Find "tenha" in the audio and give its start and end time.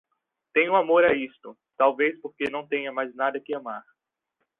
2.67-2.91